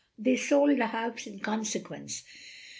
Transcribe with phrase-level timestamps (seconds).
[0.17, 2.23] They sold the house in consequence.